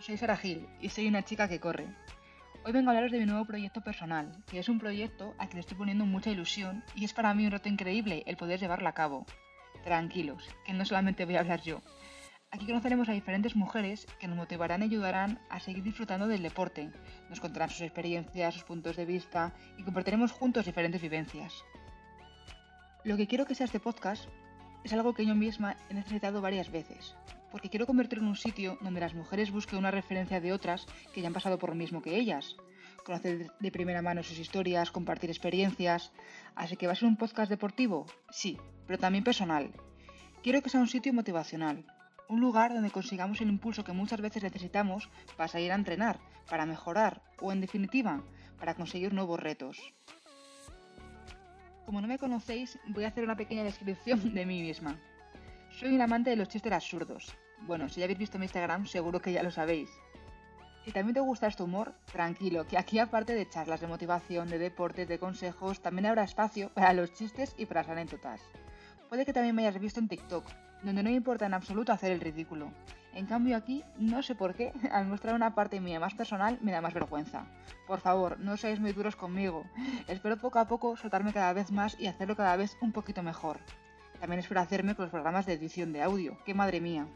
[0.00, 1.86] soy Sara Gil y soy una chica que corre.
[2.66, 5.54] Hoy vengo a hablaros de mi nuevo proyecto personal, que es un proyecto al que
[5.54, 8.86] le estoy poniendo mucha ilusión y es para mí un reto increíble el poder llevarlo
[8.86, 9.24] a cabo.
[9.82, 11.80] Tranquilos, que no solamente voy a hablar yo.
[12.50, 16.90] Aquí conoceremos a diferentes mujeres que nos motivarán y ayudarán a seguir disfrutando del deporte.
[17.30, 21.64] Nos contarán sus experiencias, sus puntos de vista y compartiremos juntos diferentes vivencias.
[23.04, 24.28] Lo que quiero que sea este podcast
[24.86, 27.16] es algo que yo misma he necesitado varias veces,
[27.50, 31.20] porque quiero convertirlo en un sitio donde las mujeres busquen una referencia de otras que
[31.20, 32.54] ya han pasado por lo mismo que ellas,
[33.04, 36.12] conocer de primera mano sus historias, compartir experiencias.
[36.54, 39.72] Así que va a ser un podcast deportivo, sí, pero también personal.
[40.44, 41.84] Quiero que sea un sitio motivacional,
[42.28, 46.64] un lugar donde consigamos el impulso que muchas veces necesitamos para salir a entrenar, para
[46.64, 48.22] mejorar o en definitiva,
[48.60, 49.78] para conseguir nuevos retos.
[51.86, 54.98] Como no me conocéis, voy a hacer una pequeña descripción de mí misma.
[55.70, 57.32] Soy un amante de los chistes absurdos.
[57.60, 59.88] Bueno, si ya habéis visto mi Instagram, seguro que ya lo sabéis.
[60.84, 64.58] Si también te gusta este humor, tranquilo, que aquí aparte de charlas de motivación, de
[64.58, 68.40] deportes, de consejos, también habrá espacio para los chistes y para las anécdotas.
[69.08, 70.44] Puede que también me hayas visto en TikTok,
[70.82, 72.70] donde no me importa en absoluto hacer el ridículo.
[73.14, 76.72] En cambio aquí, no sé por qué, al mostrar una parte mía más personal me
[76.72, 77.46] da más vergüenza.
[77.86, 79.64] Por favor, no seáis muy duros conmigo.
[80.06, 83.58] Espero poco a poco soltarme cada vez más y hacerlo cada vez un poquito mejor.
[84.20, 87.06] También espero hacerme con los programas de edición de audio, que madre mía.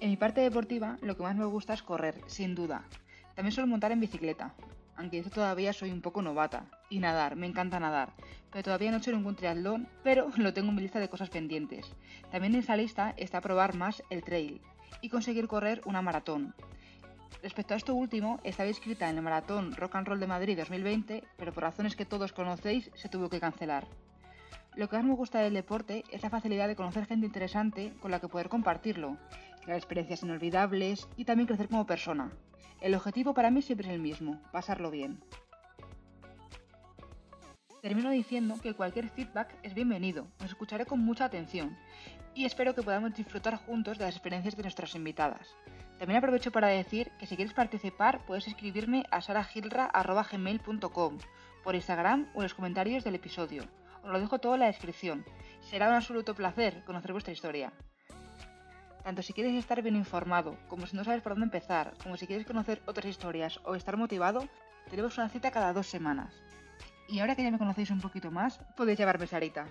[0.00, 2.84] En mi parte deportiva, lo que más me gusta es correr, sin duda.
[3.34, 4.54] También suelo montar en bicicleta,
[4.96, 6.66] aunque yo todavía soy un poco novata.
[6.90, 8.12] Y nadar, me encanta nadar.
[8.50, 11.30] Pero todavía no he hecho ningún triatlón, pero lo tengo en mi lista de cosas
[11.30, 11.90] pendientes.
[12.30, 14.60] También en esa lista está probar más el trail
[15.00, 16.54] y conseguir correr una maratón.
[17.42, 21.24] Respecto a esto último, estaba inscrita en el maratón Rock and Roll de Madrid 2020,
[21.38, 23.86] pero por razones que todos conocéis se tuvo que cancelar.
[24.76, 28.10] Lo que más me gusta del deporte es la facilidad de conocer gente interesante con
[28.10, 29.16] la que poder compartirlo,
[29.62, 32.32] crear experiencias inolvidables y también crecer como persona.
[32.80, 35.20] El objetivo para mí siempre es el mismo, pasarlo bien.
[37.82, 41.76] Termino diciendo que cualquier feedback es bienvenido, os escucharé con mucha atención
[42.34, 45.48] y espero que podamos disfrutar juntos de las experiencias de nuestras invitadas.
[45.98, 51.18] También aprovecho para decir que si quieres participar puedes escribirme a saragilra.gmail.com
[51.62, 53.64] por Instagram o en los comentarios del episodio.
[54.02, 55.24] Os lo dejo todo en la descripción.
[55.60, 57.72] Será un absoluto placer conocer vuestra historia.
[59.02, 62.26] Tanto si quieres estar bien informado, como si no sabes por dónde empezar, como si
[62.26, 64.46] quieres conocer otras historias o estar motivado,
[64.90, 66.42] tenemos una cita cada dos semanas.
[67.08, 69.66] Y ahora que ya me conocéis un poquito más, podéis llamarme Sarita.